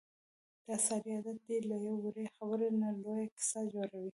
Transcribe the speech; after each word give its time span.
د 0.67 0.69
سارې 0.85 1.09
عادت 1.15 1.37
دی 1.47 1.57
له 1.69 1.75
یوې 1.87 2.01
وړې 2.03 2.25
خبرې 2.35 2.69
نه 2.81 2.89
لویه 3.01 3.27
کیسه 3.37 3.61
جوړوي. 3.73 4.09